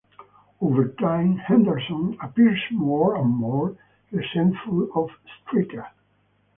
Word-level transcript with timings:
Over 0.59 0.87
time 0.99 1.37
Henderson 1.37 2.17
appears 2.23 2.59
more 2.71 3.15
and 3.17 3.29
more 3.29 3.77
resentful 4.11 4.89
of 4.95 5.11
Straker. 5.43 5.89